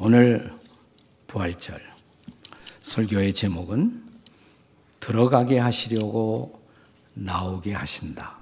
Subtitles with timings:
[0.00, 0.56] 오늘
[1.26, 1.82] 부활절
[2.82, 4.00] 설교의 제목은
[5.00, 6.62] 들어가게 하시려고
[7.14, 8.36] 나오게 하신다.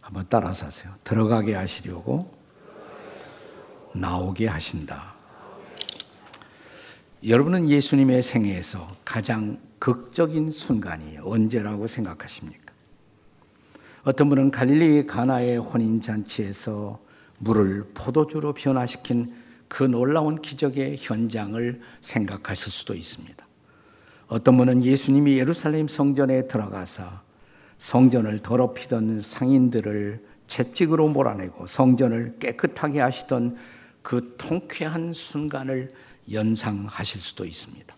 [0.00, 0.92] 한번 따라서 하세요.
[1.04, 2.34] 들어가게 하시려고
[3.94, 5.14] 나오게 하신다.
[7.24, 12.72] 여러분은 예수님의 생애에서 가장 극적인 순간이 언제라고 생각하십니까?
[14.02, 17.00] 어떤 분은 갈릴리 가나의 혼인 잔치에서
[17.38, 19.41] 물을 포도주로 변화시킨
[19.72, 23.46] 그 놀라운 기적의 현장을 생각하실 수도 있습니다.
[24.26, 27.04] 어떤 분은 예수님이 예루살렘 성전에 들어가서
[27.78, 33.56] 성전을 더럽히던 상인들을 채찍으로 몰아내고 성전을 깨끗하게 하시던
[34.02, 35.90] 그 통쾌한 순간을
[36.30, 37.96] 연상하실 수도 있습니다.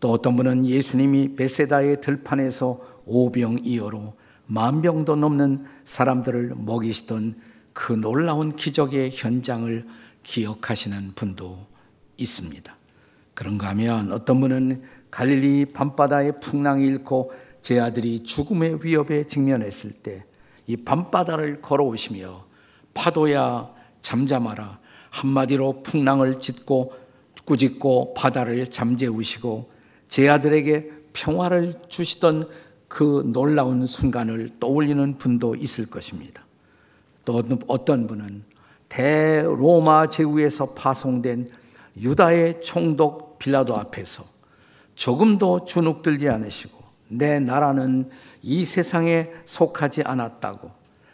[0.00, 7.36] 또 어떤 분은 예수님이 베세다의 들판에서 오병이어로 만 병도 넘는 사람들을 먹이시던
[7.72, 9.86] 그 놀라운 기적의 현장을
[10.22, 11.66] 기억하시는 분도
[12.16, 12.76] 있습니다.
[13.34, 20.32] 그런가 하면 어떤 분은 갈릴리 밤바다의 풍랑이 잃고 제 아들이 죽음의 위협에 직면했을 때
[20.66, 22.44] 이 밤바다를 걸어오시며
[22.94, 26.94] 파도야 잠잠하라 한마디로 풍랑을 짓고
[27.44, 29.70] 꾸짖고 바다를 잠재우시고
[30.08, 32.48] 제 아들에게 평화를 주시던
[32.88, 36.44] 그 놀라운 순간을 떠올리는 분도 있을 것입니다.
[37.24, 38.44] 또 어떤 분은
[38.92, 41.48] 대로마 제국에서 파송된
[41.98, 44.22] 유다의 총독 빌라도 앞에서
[44.94, 48.10] 조금도 주눅들지 않으시고 내 나라는
[48.42, 50.70] 이 세상에 속하지 않았다고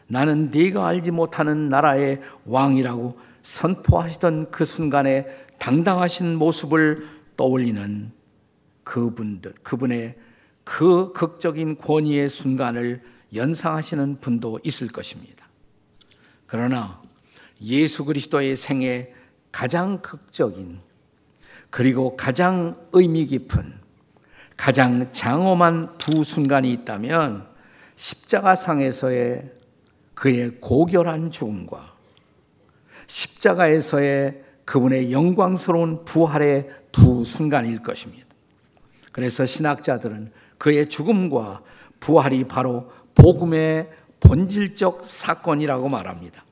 [0.08, 5.26] 나는 네가 알지 못하는 나라의 왕이라고 선포하시던 그 순간에
[5.58, 8.10] 당당하신 모습을 떠올리는
[8.82, 10.16] 그분들, 그분의
[10.64, 13.02] 그 극적인 권위의 순간을
[13.34, 15.46] 연상하시는 분도 있을 것입니다.
[16.46, 17.00] 그러나
[17.62, 19.10] 예수 그리스도의 생애
[19.50, 20.80] 가장 극적인
[21.70, 23.62] 그리고 가장 의미 깊은
[24.56, 27.46] 가장 장엄한 두 순간이 있다면
[27.96, 29.52] 십자가상에서의
[30.14, 31.94] 그의 고결한 죽음과
[33.06, 38.26] 십자가에서의 그분의 영광스러운 부활의 두 순간일 것입니다.
[39.12, 41.62] 그래서 신학자들은 그의 죽음과
[42.00, 43.88] 부활이 바로 복음의
[44.20, 46.44] 본질적 사건이라고 말합니다.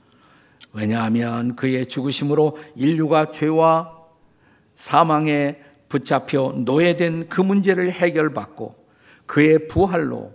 [0.76, 3.96] 왜냐하면 그의 죽으심으로 인류가 죄와
[4.74, 8.74] 사망에 붙잡혀 노예된 그 문제를 해결받고
[9.24, 10.32] 그의 부활로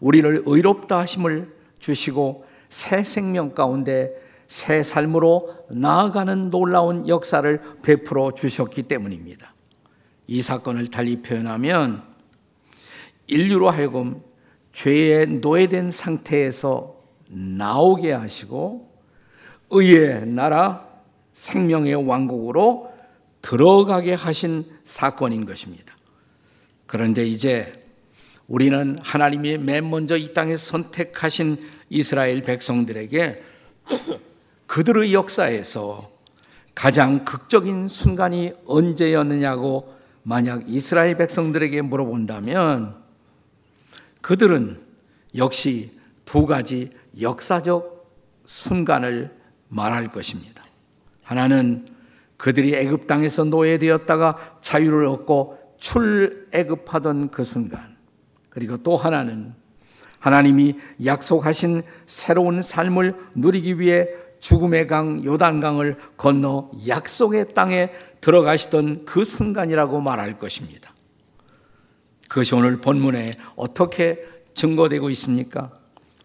[0.00, 4.12] 우리를 의롭다 하심을 주시고 새 생명 가운데
[4.48, 9.54] 새 삶으로 나아가는 놀라운 역사를 베풀어 주셨기 때문입니다.
[10.26, 12.02] 이 사건을 달리 표현하면
[13.28, 14.20] 인류로 하여금
[14.72, 16.96] 죄에 노예된 상태에서
[17.30, 18.93] 나오게 하시고
[19.74, 20.88] 의의 나라
[21.32, 22.92] 생명의 왕국으로
[23.42, 25.94] 들어가게 하신 사건인 것입니다.
[26.86, 27.72] 그런데 이제
[28.46, 31.58] 우리는 하나님이 맨 먼저 이 땅에 선택하신
[31.90, 33.42] 이스라엘 백성들에게
[34.66, 36.10] 그들의 역사에서
[36.74, 42.96] 가장 극적인 순간이 언제였느냐고 만약 이스라엘 백성들에게 물어본다면
[44.22, 44.80] 그들은
[45.36, 45.92] 역시
[46.24, 48.10] 두 가지 역사적
[48.46, 49.43] 순간을
[49.74, 50.64] 말할 것입니다.
[51.22, 51.86] 하나는
[52.36, 57.96] 그들이 애굽 땅에서 노예되었다가 자유를 얻고 출애굽하던 그 순간.
[58.50, 59.54] 그리고 또 하나는
[60.18, 64.06] 하나님이 약속하신 새로운 삶을 누리기 위해
[64.38, 70.92] 죽음의 강 요단강을 건너 약속의 땅에 들어가시던 그 순간이라고 말할 것입니다.
[72.28, 74.24] 그것이 오늘 본문에 어떻게
[74.54, 75.72] 증거되고 있습니까?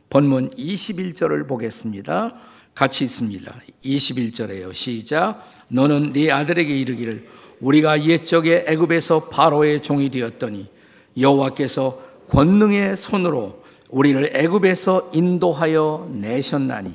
[0.09, 2.35] 본문 21절을 보겠습니다.
[2.73, 3.53] 같이 있습니다.
[3.83, 4.73] 21절에요.
[4.73, 5.49] 시작.
[5.69, 7.27] 너는 네 아들에게 이르기를
[7.59, 10.69] 우리가 옛적에 애굽에서 바로의 종이 되었더니
[11.17, 16.93] 여호와께서 권능의 손으로 우리를 애굽에서 인도하여 내셨나니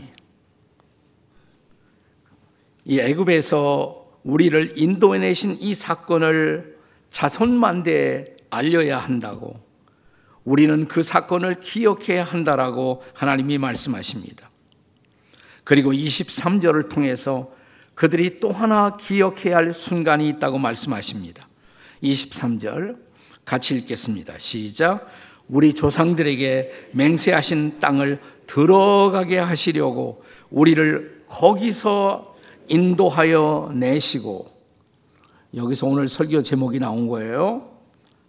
[2.87, 6.79] 이 애굽에서 우리를 인도해 내신 이 사건을
[7.11, 9.61] 자손만대에 알려야 한다고
[10.45, 14.51] 우리는 그 사건을 기억해야 한다라고 하나님이 말씀하십니다.
[15.65, 17.51] 그리고 23절을 통해서
[17.95, 21.49] 그들이 또 하나 기억해야 할 순간이 있다고 말씀하십니다.
[22.03, 22.97] 23절
[23.45, 24.39] 같이 읽겠습니다.
[24.39, 25.07] 시작.
[25.49, 32.37] 우리 조상들에게 맹세하신 땅을 들어가게 하시려고 우리를 거기서
[32.69, 34.51] 인도하여 내시고
[35.55, 37.71] 여기서 오늘 설교 제목이 나온 거예요.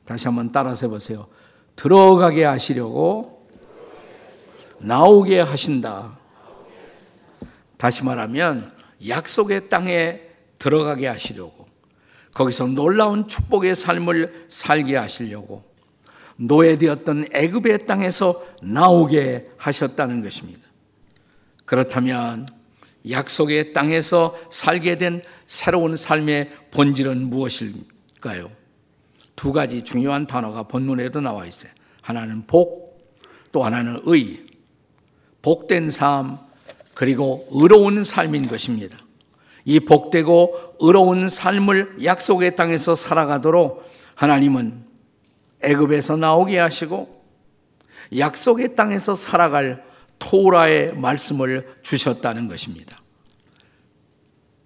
[0.06, 1.28] 다시 한번 따라서 해보세요.
[1.76, 3.48] 들어가게 하시려고
[4.80, 6.18] 나오게 하신다.
[7.78, 8.72] 다시 말하면
[9.08, 10.22] 약속의 땅에
[10.58, 11.66] 들어가게 하시려고
[12.34, 15.64] 거기서 놀라운 축복의 삶을 살게 하시려고
[16.38, 20.62] 노예되었던 애굽의 땅에서 나오게 하셨다는 것입니다.
[21.66, 22.48] 그렇다면
[23.10, 28.52] 약속의 땅에서 살게 된 새로운 삶의 본질은 무엇일까요?
[29.36, 31.72] 두 가지 중요한 단어가 본문에도 나와 있어요.
[32.02, 33.14] 하나는 복,
[33.52, 34.46] 또 하나는 의.
[35.42, 36.38] 복된 삶,
[36.96, 38.98] 그리고 의로운 삶인 것입니다.
[39.66, 43.84] 이 복되고 의로운 삶을 약속의 땅에서 살아가도록
[44.16, 44.86] 하나님은
[45.62, 47.24] 애굽에서 나오게 하시고
[48.18, 49.84] 약속의 땅에서 살아갈
[50.20, 52.98] 토라의 말씀을 주셨다는 것입니다.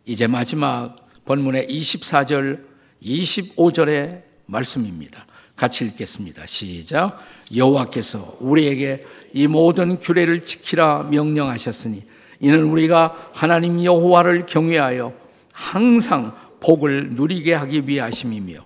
[0.06, 2.64] 이제 마지막 본문의 24절,
[3.02, 5.26] 25절의 말씀입니다.
[5.56, 6.46] 같이 읽겠습니다.
[6.46, 7.20] 시작.
[7.56, 9.02] 여호와께서 우리에게
[9.34, 12.04] 이 모든 규례를 지키라 명령하셨으니
[12.40, 15.14] 이는 우리가 하나님 여호와를 경외하여
[15.54, 18.60] 항상 복을 누리게 하기 위하심이며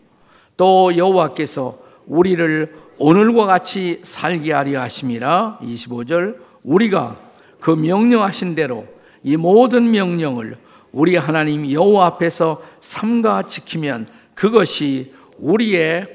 [0.57, 5.59] 또 여호와께서 우리를 오늘과 같이 살게 하려 하심이라.
[5.61, 7.15] 25절 우리가
[7.59, 8.85] 그 명령하신 대로
[9.23, 10.57] 이 모든 명령을
[10.91, 16.05] 우리 하나님 여호와 앞에서 삼가 지키면 그것이 우리의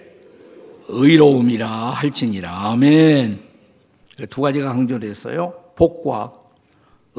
[0.88, 2.70] 의로움이라 할지니라.
[2.70, 3.40] 아멘.
[4.30, 5.52] 두 가지가 강조됐어요.
[5.74, 6.32] 복과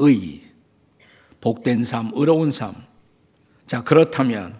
[0.00, 0.42] 의
[1.40, 2.74] 복된 삶 의로운 삶
[3.66, 4.58] 자, 그렇다면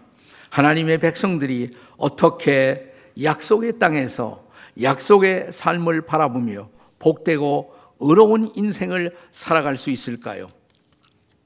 [0.50, 4.44] 하나님의 백성들이 어떻게 약속의 땅에서
[4.81, 10.46] 약속의 삶을 바라보며 복되고 의로운 인생을 살아갈 수 있을까요?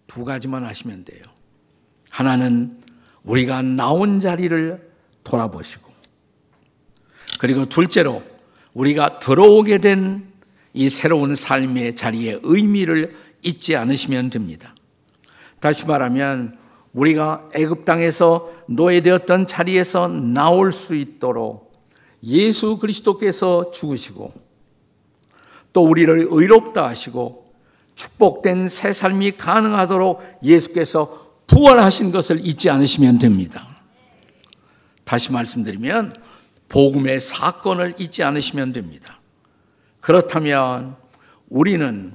[0.07, 1.23] 두 가지만 하시면 돼요.
[2.11, 2.81] 하나는
[3.23, 4.91] 우리가 나온 자리를
[5.25, 5.91] 돌아보시고,
[7.41, 8.23] 그리고 둘째로
[8.75, 10.35] 우리가 들어오게 된
[10.75, 14.75] 이 새로운 삶의 자리의 의미를 잊지 않으시면 됩니다.
[15.61, 16.59] 다시 말하면
[16.93, 21.73] 우리가 애굽 땅에서 노예되었던 자리에서 나올 수 있도록
[22.25, 24.33] 예수 그리스도께서 죽으시고
[25.73, 27.53] 또 우리를 의롭다 하시고
[27.95, 33.69] 축복된 새 삶이 가능하도록 예수께서 부활하신 것을 잊지 않으시면 됩니다.
[35.05, 36.17] 다시 말씀드리면
[36.69, 39.21] 복음의 사건을 잊지 않으시면 됩니다.
[40.01, 40.97] 그렇다면
[41.49, 42.15] 우리는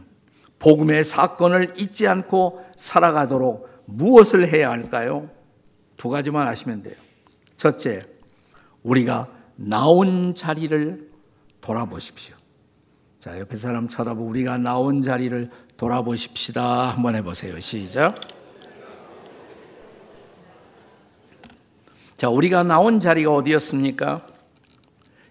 [0.59, 5.29] 복음의 사건을 잊지 않고 살아가도록 무엇을 해야 할까요?
[5.97, 6.95] 두 가지만 아시면 돼요.
[7.56, 8.03] 첫째,
[8.83, 11.09] 우리가 나온 자리를
[11.61, 12.35] 돌아보십시오.
[13.19, 16.91] 자, 옆에 사람 쳐다보고 우리가 나온 자리를 돌아보십시다.
[16.91, 17.59] 한번 해보세요.
[17.59, 18.15] 시작.
[22.15, 24.25] 자, 우리가 나온 자리가 어디였습니까?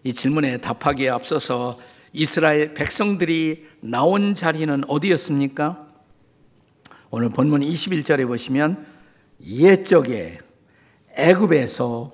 [0.04, 1.78] 이 질문에 답하기에 앞서서
[2.12, 5.86] 이스라엘 백성들이 나온 자리는 어디였습니까?
[7.10, 8.86] 오늘 본문 21절에 보시면
[9.46, 10.38] 옛적에
[11.16, 12.12] 애굽에서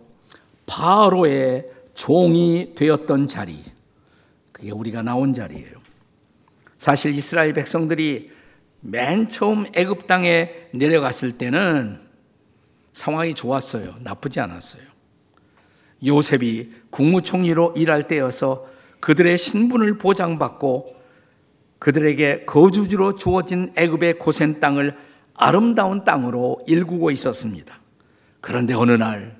[0.66, 3.62] 바로의 종이 되었던 자리.
[4.52, 5.84] 그게 우리가 나온 자리예요.
[6.78, 8.30] 사실 이스라엘 백성들이
[8.80, 12.00] 맨 처음 애굽 땅에 내려갔을 때는
[12.92, 13.94] 상황이 좋았어요.
[14.00, 14.82] 나쁘지 않았어요.
[16.04, 18.73] 요셉이 국무총리로 일할 때여서
[19.04, 20.96] 그들의 신분을 보장받고
[21.78, 24.96] 그들에게 거주지로 주어진 애굽의 고센 땅을
[25.34, 27.78] 아름다운 땅으로 일구고 있었습니다.
[28.40, 29.36] 그런데 어느 날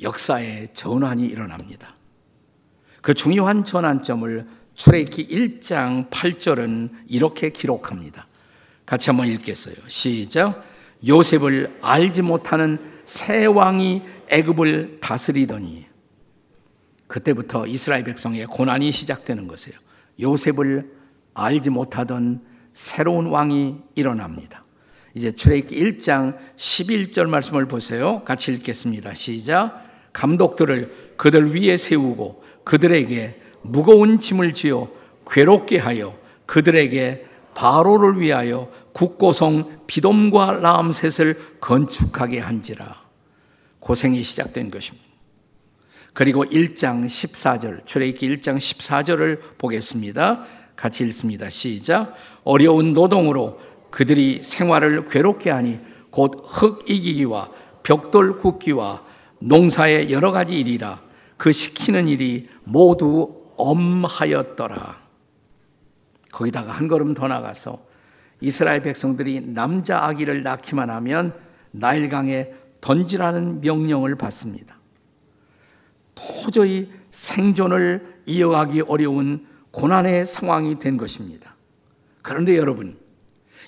[0.00, 1.96] 역사의 전환이 일어납니다.
[3.02, 8.28] 그 중요한 전환점을 출애굽기 1장 8절은 이렇게 기록합니다.
[8.86, 9.74] 같이 한번 읽겠어요.
[9.88, 10.64] 시작.
[11.04, 15.89] 요셉을 알지 못하는 새 왕이 애굽을 다스리더니
[17.10, 19.76] 그때부터 이스라엘 백성의 고난이 시작되는 것이에요.
[20.20, 20.92] 요셉을
[21.34, 22.40] 알지 못하던
[22.72, 24.64] 새로운 왕이 일어납니다.
[25.14, 28.22] 이제 출애굽기 1장 11절 말씀을 보세요.
[28.24, 29.14] 같이 읽겠습니다.
[29.14, 29.84] 시작.
[30.12, 34.88] 감독들을 그들 위에 세우고 그들에게 무거운 짐을 지어
[35.26, 37.26] 괴롭게 하여 그들에게
[37.56, 43.02] 바로를 위하여 국고성 비돔과 라암셋을 건축하게 한지라.
[43.80, 45.09] 고생이 시작된 것입니다.
[46.12, 50.44] 그리고 1장 14절, 출애굽기 1장 14절을 보겠습니다.
[50.76, 51.50] 같이 읽습니다.
[51.50, 52.14] 시작.
[52.42, 55.78] 어려운 노동으로 그들이 생활을 괴롭게 하니
[56.10, 57.50] 곧 흙 이기기와
[57.82, 59.04] 벽돌 굽기와
[59.40, 61.00] 농사의 여러 가지 일이라
[61.36, 65.00] 그 시키는 일이 모두 엄하였더라.
[66.32, 67.78] 거기다가 한 걸음 더 나가서
[68.40, 71.34] 이스라엘 백성들이 남자 아기를 낳기만 하면
[71.72, 72.50] 나일강에
[72.80, 74.79] 던지라는 명령을 받습니다.
[76.44, 81.56] 도저히 생존을 이어가기 어려운 고난의 상황이 된 것입니다.
[82.22, 82.98] 그런데 여러분,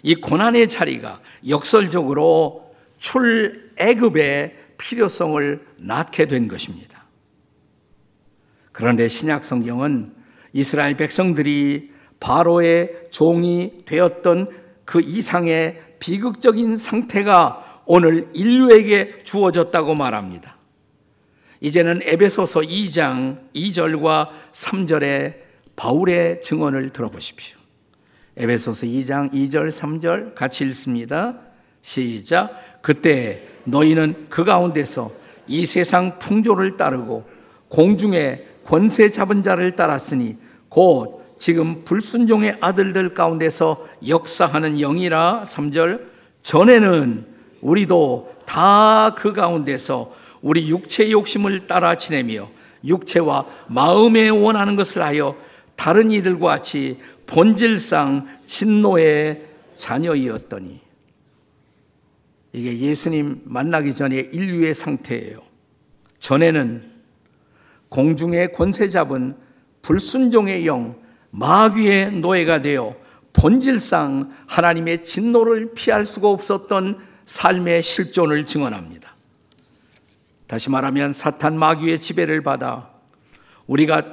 [0.02, 7.04] 이 고난의 자리가 역설적으로 출애굽의 필요성을 낳게 된 것입니다.
[8.72, 10.14] 그런데 신약 성경은
[10.52, 14.48] 이스라엘 백성들이 바로의 종이 되었던
[14.84, 20.56] 그 이상의 비극적인 상태가 오늘 인류에게 주어졌다고 말합니다.
[21.62, 25.34] 이제는 에베소서 2장 2절과 3절의
[25.76, 27.56] 바울의 증언을 들어보십시오.
[28.36, 31.38] 에베소서 2장 2절 3절 같이 읽습니다.
[31.80, 32.82] 시작.
[32.82, 35.12] 그때 너희는 그 가운데서
[35.46, 37.28] 이 세상 풍조를 따르고
[37.68, 40.36] 공중에 권세 잡은 자를 따랐으니
[40.68, 46.00] 곧 지금 불순종의 아들들 가운데서 역사하는 영이라 3절
[46.42, 47.26] 전에는
[47.60, 52.50] 우리도 다 그 가운데서 우리 육체의 욕심을 따라 지내며
[52.84, 55.36] 육체와 마음에 원하는 것을 하여
[55.76, 59.46] 다른 이들과 같이 본질상 진노의
[59.76, 60.80] 자녀이었더니
[62.52, 65.40] 이게 예수님 만나기 전에 인류의 상태예요.
[66.18, 66.82] 전에는
[67.88, 69.36] 공중의 권세 잡은
[69.80, 72.94] 불순종의 영, 마귀의 노예가 되어
[73.32, 79.11] 본질상 하나님의 진노를 피할 수가 없었던 삶의 실존을 증언합니다.
[80.52, 82.90] 다시 말하면 사탄 마귀의 지배를 받아
[83.66, 84.04] 우리가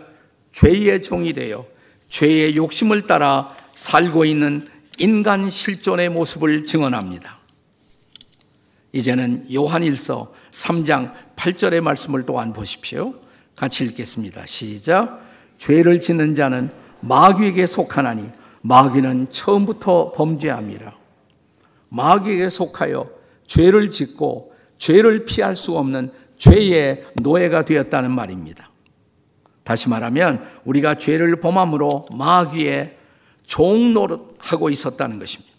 [0.53, 1.65] 죄의 종이 되어
[2.07, 4.65] 죄의 욕심을 따라 살고 있는
[4.99, 7.39] 인간 실존의 모습을 증언합니다.
[8.93, 13.15] 이제는 요한일서 3장 8절의 말씀을 또한 보십시오.
[13.57, 14.45] 같이 읽겠습니다.
[14.45, 15.21] 시작.
[15.57, 18.29] 죄를 짓는 자는 마귀에게 속하나니
[18.61, 20.93] 마귀는 처음부터 범죄함이라.
[21.89, 23.09] 마귀에게 속하여
[23.45, 28.67] 죄를 짓고 죄를 피할 수 없는 죄의 노예가 되었다는 말입니다.
[29.63, 32.97] 다시 말하면 우리가 죄를 범함으로 마귀의
[33.45, 35.53] 종 노릇하고 있었다는 것입니다.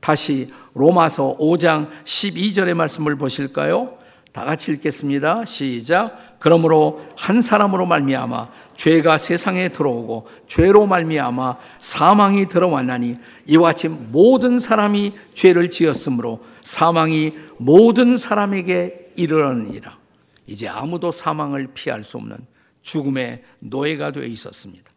[0.00, 3.98] 다시 로마서 5장 12절의 말씀을 보실까요?
[4.32, 5.44] 다 같이 읽겠습니다.
[5.46, 6.38] 시작.
[6.38, 15.14] 그러므로 한 사람으로 말미암아 죄가 세상에 들어오고 죄로 말미암아 사망이 들어왔나니 이와 같이 모든 사람이
[15.34, 19.98] 죄를 지었으므로 사망이 모든 사람에게 이르러니라.
[20.46, 22.36] 이제 아무도 사망을 피할 수 없는
[22.82, 24.90] 죽음의 노예가 되어 있었습니다.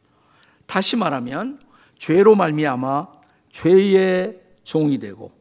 [0.66, 1.60] 다시 말하면
[1.98, 3.08] 죄로 말미암아
[3.50, 4.34] 죄의
[4.64, 5.32] 종이 되고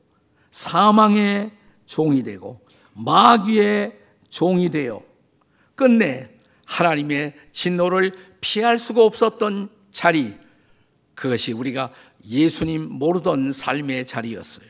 [0.50, 1.50] 사망의
[1.84, 2.60] 종이 되고
[2.94, 3.98] 마귀의
[4.30, 5.02] 종이 되어
[5.74, 6.28] 끝내
[6.66, 10.34] 하나님의 진노를 피할 수가 없었던 자리,
[11.14, 11.92] 그것이 우리가
[12.26, 14.68] 예수님 모르던 삶의 자리였어요.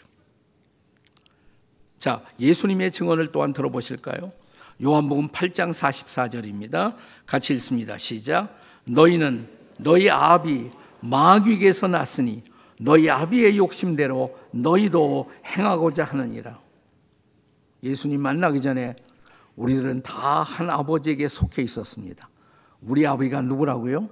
[1.99, 4.33] 자, 예수님의 증언을 또한 들어보실까요?
[4.83, 6.95] 요한복음 8장 44절입니다.
[7.27, 7.99] 같이 읽습니다.
[7.99, 8.57] 시작.
[8.85, 12.43] 너희는 너희 아비 마귀에게서 났으니
[12.81, 16.61] 너희 아비의 욕심대로 너희도 행하고자 하느니라.
[17.83, 18.95] 예수님 만나기 전에
[19.57, 22.29] 우리들은 다 한 아버지에게 속해 있었습니다.
[22.81, 24.09] 우리 아버지가 누구라고요?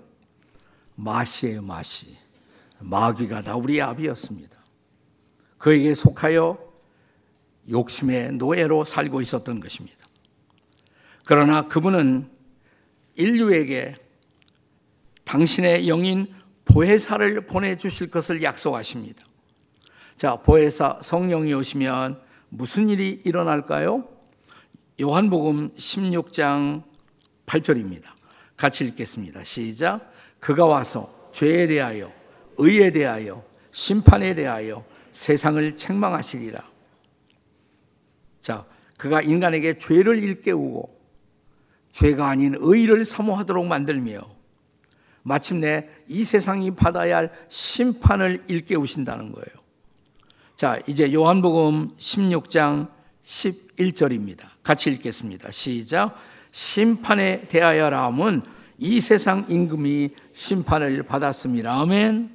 [0.96, 2.16] 마시예요, 마시.
[2.80, 4.56] 마귀가 다 우리 아비였습니다.
[5.58, 6.65] 그에게 속하여
[7.70, 9.98] 욕심의 노예로 살고 있었던 것입니다.
[11.24, 12.30] 그러나 그분은
[13.16, 13.94] 인류에게
[15.24, 16.32] 당신의 영인
[16.64, 19.24] 보혜사를 보내주실 것을 약속하십니다.
[20.16, 24.08] 자, 보혜사 성령이 오시면 무슨 일이 일어날까요?
[25.00, 26.82] 요한복음 16장
[27.46, 28.04] 8절입니다.
[28.56, 29.44] 같이 읽겠습니다.
[29.44, 30.12] 시작.
[30.40, 32.12] 그가 와서 죄에 대하여,
[32.56, 36.75] 의에 대하여, 심판에 대하여 세상을 책망하시리라.
[38.46, 38.64] 자,
[38.96, 40.94] 그가 인간에게 죄를 일깨우고
[41.90, 44.20] 죄가 아닌 의를 사모하도록 만들며
[45.24, 49.48] 마침내 이 세상이 받아야 할 심판을 일깨우신다는 거예요.
[50.54, 52.88] 자, 이제 요한복음 16장
[53.24, 54.44] 11절입니다.
[54.62, 55.50] 같이 읽겠습니다.
[55.50, 56.14] 시작.
[56.52, 58.42] 심판에 대하여 라 함은
[58.78, 61.80] 이 세상 임금이 심판을 받았습니다.
[61.80, 62.30] 아멘.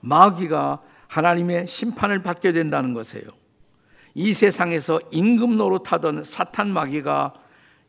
[0.00, 3.41] 마귀가 하나님의 심판을 받게 된다는 것이에요.
[4.14, 7.34] 이 세상에서 임금 노릇하던 사탄 마귀가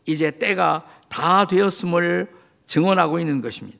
[0.05, 2.29] 이제 때가 다 되었음을
[2.67, 3.79] 증언하고 있는 것입니다.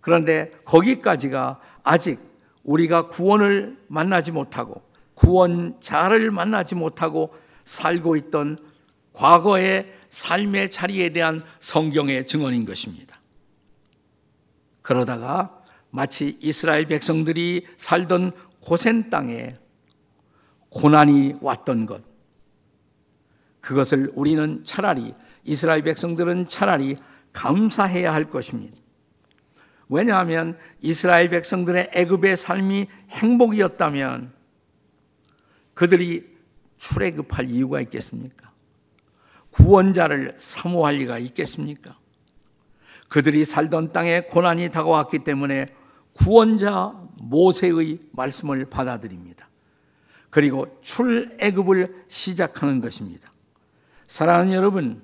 [0.00, 2.18] 그런데 거기까지가 아직
[2.64, 4.82] 우리가 구원을 만나지 못하고
[5.14, 7.32] 구원자를 만나지 못하고
[7.64, 8.58] 살고 있던
[9.12, 13.20] 과거의 삶의 자리에 대한 성경의 증언인 것입니다.
[14.82, 15.60] 그러다가
[15.90, 19.54] 마치 이스라엘 백성들이 살던 고센 땅에
[20.78, 22.02] 고난이 왔던 것.
[23.60, 26.96] 그것을 우리는 차라리 이스라엘 백성들은 차라리
[27.32, 28.76] 감사해야 할 것입니다.
[29.88, 34.32] 왜냐하면 이스라엘 백성들의 애굽의 삶이 행복이었다면
[35.74, 36.36] 그들이
[36.76, 38.52] 출애굽할 이유가 있겠습니까?
[39.50, 41.98] 구원자를 사모할 리가 있겠습니까?
[43.08, 45.74] 그들이 살던 땅에 고난이 다가왔기 때문에
[46.12, 49.47] 구원자 모세의 말씀을 받아들입니다.
[50.38, 53.28] 그리고 출애굽을 시작하는 것입니다.
[54.06, 55.02] 사랑하는 여러분,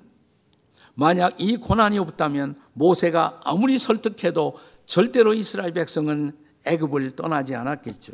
[0.93, 8.13] 만약 이 고난이 없다면 모세가 아무리 설득해도 절대로 이스라엘 백성은 애굽을 떠나지 않았겠죠.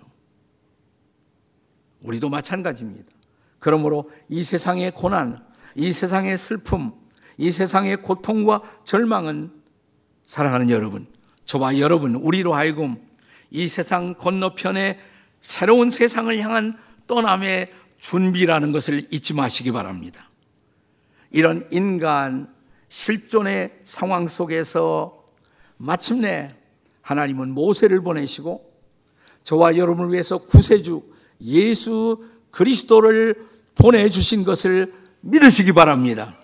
[2.01, 3.11] 우리도 마찬가지입니다.
[3.59, 5.37] 그러므로 이 세상의 고난,
[5.75, 6.91] 이 세상의 슬픔,
[7.37, 9.51] 이 세상의 고통과 절망은
[10.25, 11.05] 사랑하는 여러분,
[11.45, 12.99] 저와 여러분, 우리로 하여금
[13.51, 14.97] 이 세상 건너편에
[15.41, 16.73] 새로운 세상을 향한
[17.11, 17.67] 떠남의
[17.99, 20.29] 준비라는 것을 잊지 마시기 바랍니다.
[21.29, 22.47] 이런 인간
[22.87, 25.17] 실존의 상황 속에서
[25.75, 26.47] 마침내
[27.01, 28.71] 하나님은 모세를 보내시고
[29.43, 31.03] 저와 여러분을 위해서 구세주
[31.41, 36.39] 예수 그리스도를 보내주신 것을 믿으시기 바랍니다.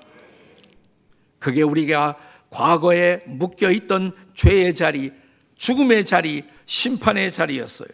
[1.40, 2.18] 그게 우리가
[2.50, 5.14] 과거에 묶여 있던 죄의 자리,
[5.56, 7.90] 죽음의 자리, 심판의 자리였어요.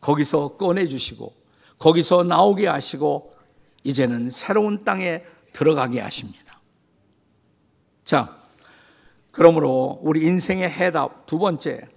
[0.00, 1.45] 거기서 꺼내주시고,
[1.78, 3.30] 거기서 나오게 하시고,
[3.84, 6.60] 이제는 새로운 땅에 들어가게 하십니다.
[8.04, 8.42] 자,
[9.30, 11.88] 그러므로 우리 인생의 해답 두 번째.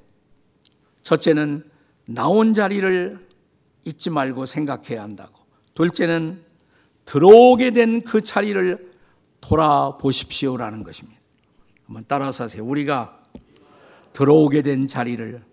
[1.02, 1.70] 첫째는
[2.08, 3.28] 나온 자리를
[3.86, 5.42] 잊지 말고 생각해야 한다고.
[5.74, 6.44] 둘째는
[7.06, 8.92] 들어오게 된 그 자리를
[9.42, 11.20] 돌아보십시오라는 것입니다.
[11.86, 12.64] 한번 따라서 하세요.
[12.64, 13.18] 우리가
[14.14, 15.44] 들어오게 된 자리를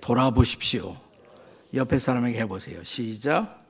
[0.00, 0.96] 돌아보십시오.
[1.74, 2.82] 옆에 사람에게 해보세요.
[2.84, 3.62] 시작.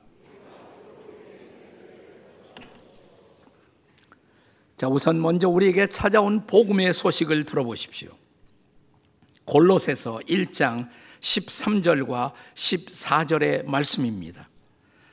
[4.75, 8.09] 자, 우선 먼저 우리에게 찾아온 복음의 소식을 들어보십시오.
[9.45, 10.89] 골로새서 1장
[11.21, 14.49] 13절과 14절의 말씀입니다.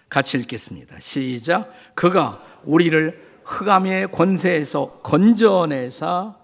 [0.09, 0.99] 같이 읽겠습니다.
[0.99, 1.73] 시작.
[1.95, 6.37] 그가 우리를 흑암의 권세에서 건져내사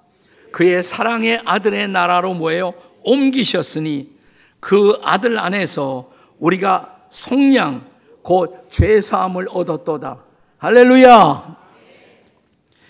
[0.52, 4.16] 그의 사랑의 아들의 나라로 모여 옮기셨으니
[4.60, 7.88] 그 아들 안에서 우리가 속량
[8.22, 10.24] 곧 죄사함을 얻었도다.
[10.58, 11.56] 할렐루야.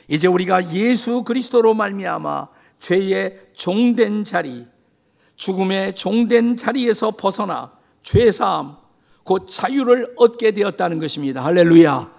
[0.08, 4.66] 이제 우리가 예수 그리스도로 말미암아 죄의 종된 자리,
[5.34, 8.76] 죽음의 종된 자리에서 벗어나 죄사함,
[9.24, 11.44] 곧 자유를 얻게 되었다는 것입니다.
[11.44, 12.12] 할렐루야.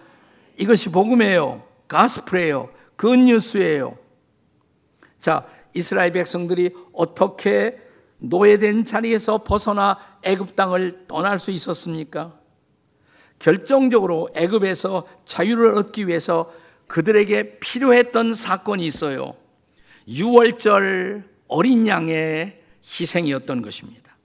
[0.57, 1.63] 이것이 복음이에요.
[1.87, 2.69] 가스프레예요.
[2.97, 3.97] 굿뉴스예요.
[5.21, 7.79] 자, 이스라엘 백성들이 어떻게
[8.19, 12.39] 노예된 자리에서 벗어나 애굽 땅을 떠날 수 있었습니까?
[13.39, 16.51] 결정적으로 애굽에서 자유를 얻기 위해서
[16.87, 19.35] 그들에게 필요했던 사건이 있어요.
[20.07, 24.15] 6월절 어린 양의 희생이었던 것입니다.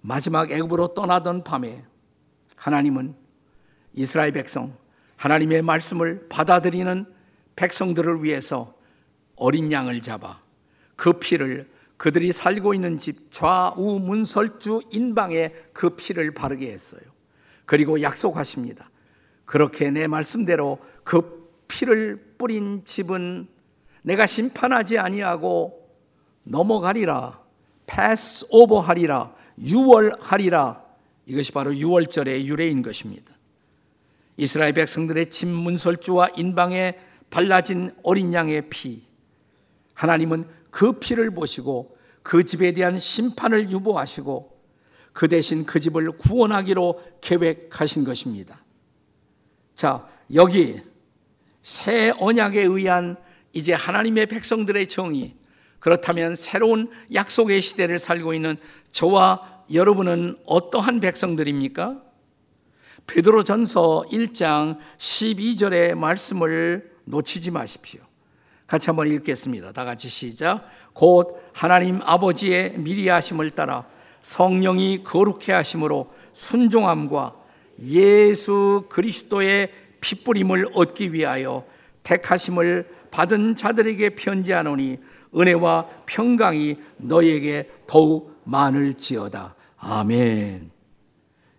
[0.00, 1.84] 마지막 애굽으로 떠나던 밤에
[2.56, 3.14] 하나님은
[3.94, 4.74] 이스라엘 백성
[5.16, 7.06] 하나님의 말씀을 받아들이는
[7.54, 8.74] 백성들을 위해서
[9.36, 10.40] 어린 양을 잡아
[10.96, 11.70] 그 피를
[12.02, 17.02] 그들이 살고 있는 집 좌우 문설주 인방에 그 피를 바르게 했어요.
[17.64, 18.90] 그리고 약속하십니다.
[19.44, 23.46] 그렇게 내 말씀대로 그 피를 뿌린 집은
[24.02, 25.92] 내가 심판하지 아니하고
[26.42, 27.40] 넘어가리라.
[27.86, 29.32] 패스 오버 하리라.
[29.60, 30.82] 유월하리라.
[31.26, 33.32] 이것이 바로 유월절의 유래인 것입니다.
[34.36, 36.98] 이스라엘 백성들의 집 문설주와 인방에
[37.30, 39.06] 발라진 어린 양의 피.
[39.94, 44.58] 하나님은 그 피를 보시고 그 집에 대한 심판을 유보하시고
[45.12, 48.64] 그 대신 그 집을 구원하기로 계획하신 것입니다.
[49.76, 50.80] 자, 여기
[51.60, 53.16] 새 언약에 의한
[53.52, 55.36] 이제 하나님의 백성들의 정의,
[55.78, 58.56] 그렇다면 새로운 약속의 시대를 살고 있는
[58.92, 62.02] 저와 여러분은 어떠한 백성들입니까?
[63.06, 68.00] 베드로전서 1장 12절의 말씀을 놓치지 마십시오.
[68.72, 69.72] 같이 한번 읽겠습니다.
[69.72, 70.64] 다 같이 시작.
[70.94, 73.84] 곧 하나님 아버지의 미리 하심을 따라
[74.22, 77.36] 성령이 거룩해 하심으로 순종함과
[77.82, 81.66] 예수 그리스도의 핏부림을 얻기 위하여
[82.02, 84.96] 택하심을 받은 자들에게 편지하노니
[85.36, 89.54] 은혜와 평강이 너에게 더욱 많을지어다.
[89.76, 90.70] 아멘.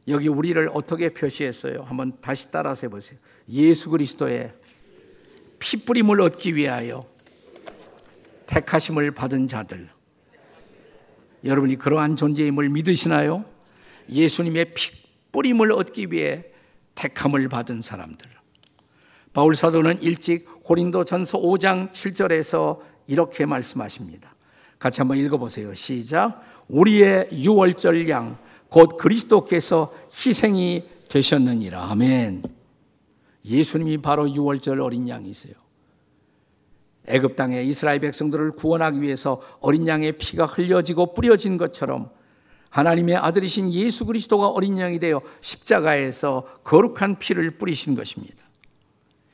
[0.08, 1.84] 여기 우리를 어떻게 표시했어요?
[1.84, 3.20] 한번 다시 따라서 해보세요.
[3.50, 4.52] 예수 그리스도의
[5.64, 7.06] 핏부림을 얻기 위하여
[8.48, 9.90] 택하심을 받은 자들.
[11.46, 13.46] 여러분이 그러한 존재임을 믿으시나요?
[14.10, 16.44] 예수님의 핏부림을 얻기 위해
[16.96, 18.30] 택함을 받은 사람들.
[19.32, 24.36] 바울 사도는 일찍 고린도 전서 5장 7절에서 이렇게 말씀하십니다.
[24.78, 25.74] 같이 한번 읽어 보세요.
[25.74, 26.44] 시작.
[26.68, 28.38] 우리의 유월절 양,
[28.70, 31.92] 곧 그리스도께서 희생이 되셨느니라.
[31.92, 32.44] 아멘.
[33.46, 35.54] 예수님이 바로 6월절 어린 양이세요.
[37.08, 42.10] 애굽 땅에 이스라엘 백성들을 구원하기 위해서 어린 양의 피가 흘려지고 뿌려진 것처럼
[42.70, 48.44] 하나님의 아들이신 예수 그리스도가 어린 양이 되어 십자가에서 거룩한 피를 뿌리신 것입니다.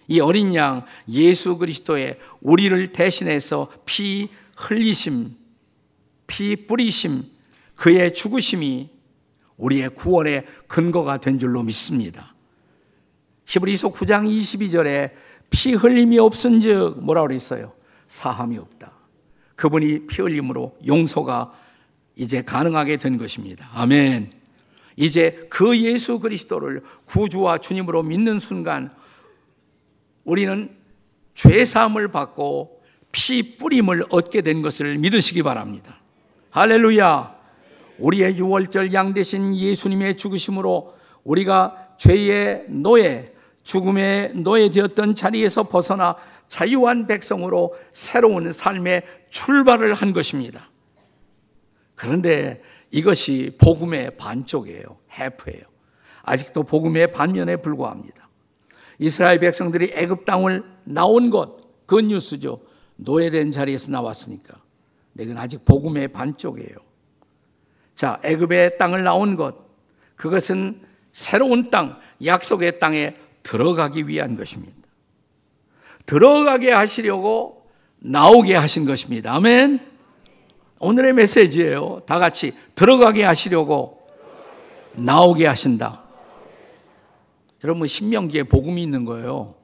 [0.07, 5.35] 이 어린 양 예수 그리스도의 우리를 대신해서 피 흘리심,
[6.27, 7.25] 피 뿌리심,
[7.75, 8.89] 그의 죽으심이
[9.57, 12.33] 우리의 구원의 근거가 된 줄로 믿습니다.
[13.49, 15.11] 히브리서 9장 22절에
[15.49, 17.73] 피 흘림이 없은즉 뭐라 그랬어요?
[18.07, 18.91] 사함이 없다.
[19.55, 21.51] 그분이 피 흘림으로 용서가
[22.15, 23.67] 이제 가능하게 된 것입니다.
[23.73, 24.31] 아멘.
[24.95, 28.91] 이제 그 예수 그리스도를 구주와 주님으로 믿는 순간
[30.25, 30.69] 우리는
[31.33, 32.79] 죄 사함을 받고
[33.11, 35.99] 피 뿌림을 얻게 된 것을 믿으시기 바랍니다.
[36.51, 37.35] 할렐루야.
[37.97, 43.29] 우리의 유월절 양 대신 예수님의 죽으심으로 우리가 죄의 노예,
[43.69, 46.15] 죽음의 노예 되었던 자리에서 벗어나
[46.47, 50.71] 자유한 백성으로 새로운 삶의 출발을 한 것입니다.
[51.93, 54.97] 그런데 이것이 복음의 반쪽이에요.
[55.19, 55.61] 해프예요.
[56.23, 58.27] 아직도 복음의 반면에 불과합니다.
[58.97, 62.61] 이스라엘 백성들이 애굽 땅을 나온 것, 그 뉴스죠.
[62.95, 64.59] 노예된 자리에서 나왔으니까.
[65.19, 66.75] 이건 아직 복음의 반쪽이에요.
[67.93, 69.55] 자, 애굽의 땅을 나온 것,
[70.15, 74.75] 그것은 새로운 땅, 약속의 땅에 들어가기 위한 것입니다.
[76.05, 77.67] 들어가게 하시려고
[77.99, 79.35] 나오게 하신 것입니다.
[79.35, 79.79] 아멘.
[80.79, 82.01] 오늘의 메시지예요.
[82.05, 84.07] 다 같이 들어가게 하시려고
[84.95, 86.03] 나오게 하신다.
[87.63, 89.55] 여러분 신명기에 복음이 있는 거예요.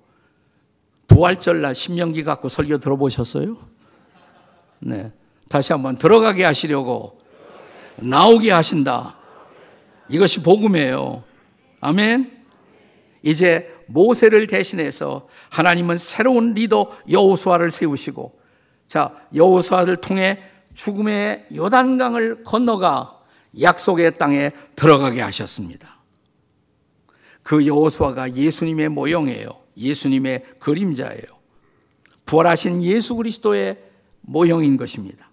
[1.07, 3.57] 부활절 날 신명기 갖고 설교 들어보셨어요?
[4.79, 5.11] 네.
[5.49, 7.21] 다시 한번 들어가게 하시려고
[7.97, 9.15] 나오게 하신다.
[10.09, 11.23] 이것이 복음이에요.
[11.79, 12.34] 아멘.
[13.25, 18.39] 이제 모세를 대신해서 하나님은 새로운 리더 여호수아를 세우시고
[18.88, 20.39] 자, 여호수아를 통해
[20.75, 23.19] 죽음의 요단강을 건너가
[23.59, 25.97] 약속의 땅에 들어가게 하셨습니다.
[27.41, 29.49] 그 여호수아가 예수님의 모형이에요.
[29.75, 31.23] 예수님의 그림자예요.
[32.25, 33.79] 부활하신 예수 그리스도의
[34.21, 35.31] 모형인 것입니다.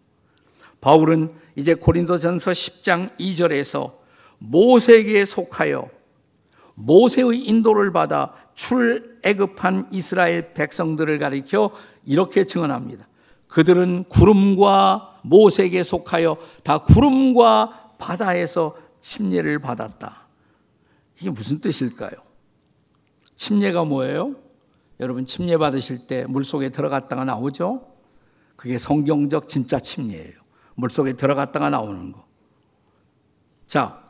[0.81, 3.92] 바울은 이제 고린도전서 10장 2절에서
[4.38, 5.90] 모세에게 속하여
[6.85, 11.71] 모세의 인도를 받아 출애굽한 이스라엘 백성들을 가리켜
[12.05, 13.07] 이렇게 증언합니다.
[13.49, 20.27] 그들은 구름과 모세에게 속하여 다 구름과 바다에서 침례를 받았다.
[21.21, 22.11] 이게 무슨 뜻일까요?
[23.37, 24.35] 침례가 뭐예요?
[25.01, 27.87] 여러분 침례 받으실 때 물속에 들어갔다가 나오죠?
[28.57, 30.33] 그게 성경적 진짜 침례예요.
[30.75, 32.25] 물속에 들어갔다가 나오는 거.
[33.66, 34.05] 자,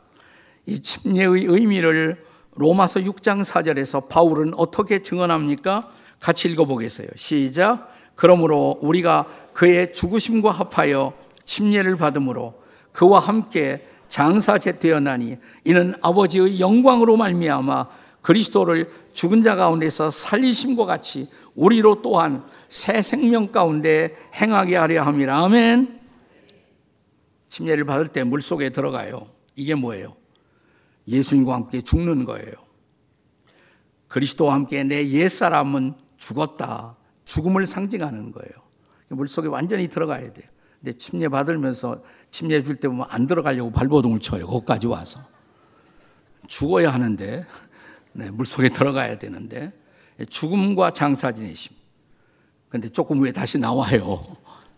[0.65, 2.19] 이 침례의 의미를
[2.55, 5.89] 로마서 6장 4절에서 바울은 어떻게 증언합니까?
[6.19, 7.07] 같이 읽어보겠어요.
[7.15, 7.89] 시작.
[8.15, 11.13] 그러므로 우리가 그의 죽으심과 합하여
[11.45, 12.53] 침례를 받음으로
[12.91, 17.87] 그와 함께 장사되었나니 이는 아버지의 영광으로 말미암아
[18.21, 25.43] 그리스도를 죽은 자 가운데서 살리심과 같이 우리로 또한 새 생명 가운데 행하게 하려 함이라.
[25.43, 25.99] 아멘.
[27.49, 29.27] 침례를 받을 때 물속에 들어가요.
[29.55, 30.15] 이게 뭐예요?
[31.07, 32.53] 예수님과 함께 죽는 거예요.
[34.07, 36.97] 그리스도와 함께 내 옛사람은 죽었다.
[37.25, 38.51] 죽음을 상징하는 거예요.
[39.09, 40.47] 물속에 완전히 들어가야 돼요.
[40.79, 44.45] 근데 침례 받으면서 침례 줄 때 보면 안 들어가려고 발버둥을 쳐요.
[44.47, 45.21] 거기까지 와서.
[46.47, 47.45] 죽어야 하는데,
[48.13, 49.71] 네, 물속에 들어가야 되는데,
[50.29, 51.75] 죽음과 장사 지내심.
[52.69, 54.25] 근데 조금 후에 다시 나와요.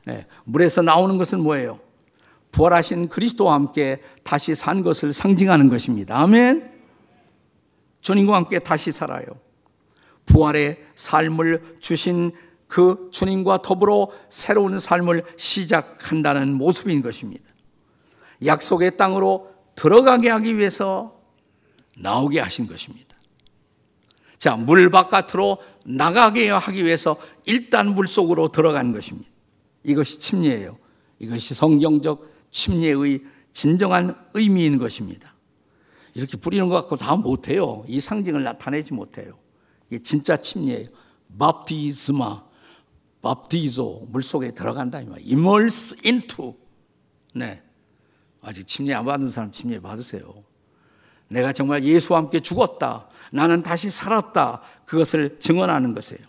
[0.06, 1.80] 네, 물에서 나오는 것은 뭐예요?
[2.56, 6.18] 부활하신 그리스도와 함께 다시 산 것을 상징하는 것입니다.
[6.18, 6.72] 아멘.
[8.00, 9.26] 주님과 함께 다시 살아요.
[10.26, 12.32] 부활의 삶을 주신
[12.68, 17.44] 그 주님과 더불어 새로운 삶을 시작한다는 모습인 것입니다.
[18.46, 21.22] 약속의 땅으로 들어가게 하기 위해서
[21.98, 23.18] 나오게 하신 것입니다.
[24.38, 29.30] 자, 물 바깥으로 나가게 하기 위해서 일단 물 속으로 들어간 것입니다.
[29.84, 30.78] 이것이 침례예요.
[31.20, 33.22] 이것이 성경적 침례의
[33.54, 35.34] 진정한 의미인 것입니다.
[36.14, 37.84] 이렇게 부리는 것 갖고 다 못해요.
[37.88, 39.34] 이 상징을 나타내지 못해요.
[39.90, 40.90] 이게 진짜 침례예요.
[41.38, 42.44] 밥티즈마,
[43.22, 45.20] 밥티조, 물속에 들어간다 이 말.
[45.20, 46.56] immerse into.
[47.34, 47.62] 네.
[48.42, 50.36] 아직 침례 안 받은 사람 침례 받으세요.
[51.28, 53.10] 내가 정말 예수와 함께 죽었다.
[53.32, 54.62] 나는 다시 살았다.
[54.86, 56.22] 그것을 증언하는 것이에요.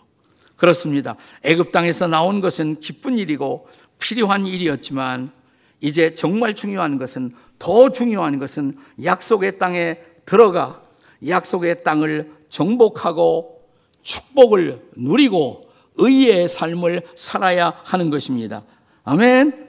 [0.55, 1.15] 그렇습니다.
[1.43, 5.29] 애굽 땅에서 나온 것은 기쁜 일이고 필요한 일이었지만
[5.79, 10.81] 이제 정말 중요한 것은 더 중요한 것은 약속의 땅에 들어가
[11.27, 13.61] 약속의 땅을 정복하고
[14.01, 18.63] 축복을 누리고 의의 삶을 살아야 하는 것입니다.
[19.03, 19.67] 아멘.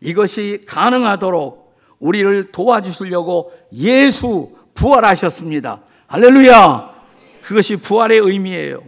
[0.00, 5.82] 이것이 가능하도록 우리를 도와주시려고 예수 부활하셨습니다.
[6.06, 6.90] 할렐루야!
[7.42, 8.82] 그것이 부활의 의미예요.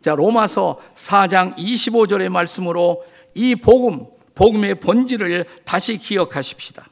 [0.00, 4.06] 자, 로마서 4장 25절의 말씀으로 이 복음,
[4.38, 6.88] 복음의 본질을 다시 기억하십시다.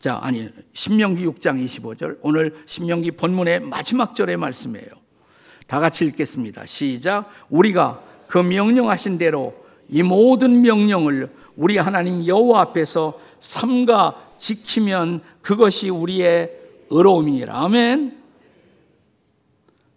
[0.00, 2.18] 자, 아니, 신명기 6장 25절.
[2.20, 4.86] 오늘 신명기 본문의 마지막 절의 말씀이에요.
[5.66, 6.66] 다 같이 읽겠습니다.
[6.66, 7.30] 시작.
[7.48, 16.52] 우리가 그 명령하신 대로 이 모든 명령을 우리 하나님 여호와 앞에서 삼가 지키면 그것이 우리의
[16.90, 17.58] 의로움이라.
[17.64, 18.22] 아멘.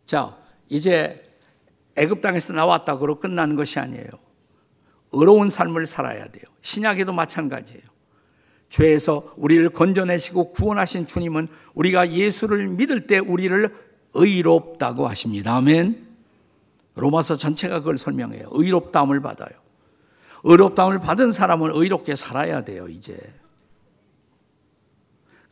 [0.05, 0.37] 자,
[0.69, 1.21] 이제
[1.97, 4.30] 애굽 땅에서 나왔다고 끝나는 것이 아니에요.
[5.11, 6.43] 의로운 삶을 살아야 돼요.
[6.61, 7.81] 신약에도 마찬가지예요.
[8.69, 13.73] 죄에서 우리를 건져내시고 구원하신 주님은 우리가 예수를 믿을 때 우리를
[14.13, 15.55] 의롭다고 하십니다.
[15.55, 16.07] 아멘.
[16.95, 18.45] 로마서 전체가 그걸 설명해요.
[18.51, 19.49] 의롭다함을 받아요.
[20.43, 23.17] 의롭다함을 받은 사람은 의롭게 살아야 돼요, 이제.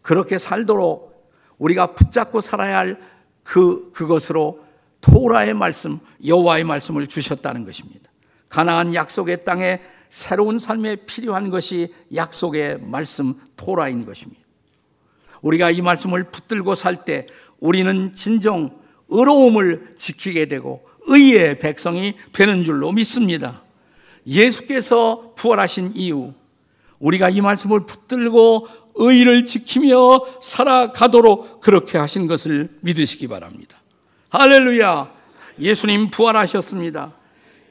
[0.01, 3.09] 그렇게 살도록 우리가 붙잡고 살아야 할
[3.49, 4.63] 그 그것으로
[5.01, 8.08] 토라의 말씀, 여호와의 말씀을 주셨다는 것입니다.
[8.49, 14.41] 가나안 약속의 땅에 새로운 삶에 필요한 것이 약속의 말씀 토라인 것입니다.
[15.41, 17.27] 우리가 이 말씀을 붙들고 살 때
[17.59, 18.75] 우리는 진정
[19.09, 23.63] 의로움을 지키게 되고 의의 백성이 되는 줄로 믿습니다.
[24.25, 26.33] 예수께서 부활하신 이후
[26.99, 33.77] 우리가 이 말씀을 붙들고 의를 지키며 살아가도록 그렇게 하신 것을 믿으시기 바랍니다.
[34.29, 35.11] 할렐루야!
[35.59, 37.13] 예수님 부활하셨습니다.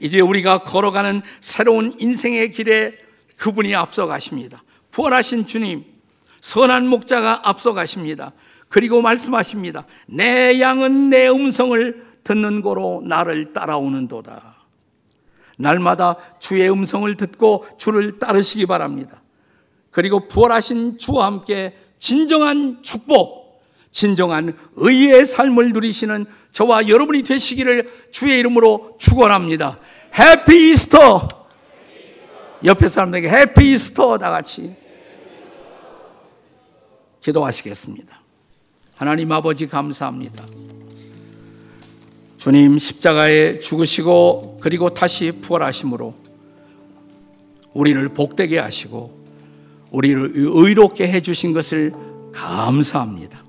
[0.00, 2.96] 이제 우리가 걸어가는 새로운 인생의 길에
[3.36, 4.62] 그분이 앞서가십니다.
[4.90, 5.84] 부활하신 주님,
[6.40, 8.32] 선한 목자가 앞서가십니다.
[8.68, 9.86] 그리고 말씀하십니다.
[10.06, 14.56] 내 양은 내 음성을 듣는 고로 나를 따라오는도다.
[15.58, 19.22] 날마다 주의 음성을 듣고 주를 따르시기 바랍니다.
[19.90, 28.96] 그리고 부활하신 주와 함께 진정한 축복, 진정한 의의 삶을 누리시는 저와 여러분이 되시기를 주의 이름으로
[28.98, 29.78] 축원합니다.
[30.18, 31.28] 해피 이스터.
[32.64, 34.74] 옆에 사람들에게 해피 이스터 다 같이
[37.22, 38.20] 기도하시겠습니다.
[38.96, 40.44] 하나님 아버지 감사합니다.
[42.36, 46.14] 주님 십자가에 죽으시고 그리고 다시 부활하심으로
[47.74, 49.16] 우리를 복되게 하시고
[49.92, 51.92] 우리를 의롭게 해 주신 것을
[52.32, 53.44] 감사합니다.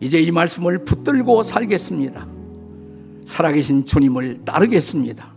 [0.00, 2.26] 이제 이 말씀을 붙들고 살겠습니다.
[3.24, 5.35] 살아계신 주님을 따르겠습니다.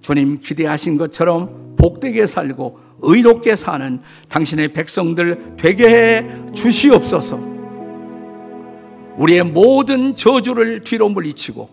[0.00, 7.38] 주님 기대하신 것처럼 복되게 살고 의롭게 사는 당신의 백성들 되게 해 주시옵소서.
[9.16, 11.68] 우리의 모든 저주를 뒤로 물리치고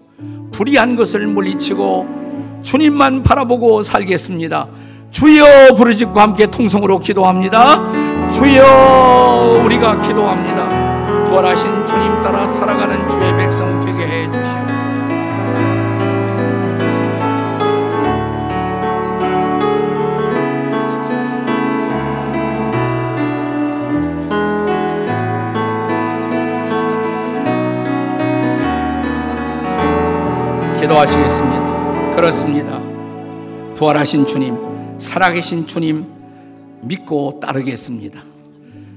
[0.51, 4.67] 불의한 것을 물리치고 주님만 바라보고 살겠습니다.
[5.09, 8.27] 주여 부르짖고 함께 통성으로 기도합니다.
[8.27, 11.25] 주여 우리가 기도합니다.
[11.25, 14.56] 부활하신 주님 따라 살아가는 주의 백성 되게 해 주시옵소서.
[30.87, 32.15] 기도하시겠습니다.
[32.15, 32.81] 그렇습니다.
[33.75, 34.55] 부활하신 주님,
[34.97, 36.05] 살아계신 주님
[36.81, 38.23] 믿고 따르겠습니다.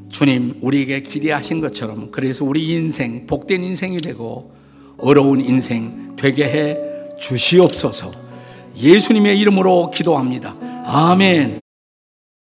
[0.09, 4.53] 주님, 우리에게 기대하신 것처럼 그래서 우리 인생, 복된 인생이 되고
[4.99, 6.79] 어려운 인생 되게 해
[7.19, 8.13] 주시옵소서.
[8.77, 10.55] 예수님의 이름으로 기도합니다.
[10.87, 11.60] 아멘.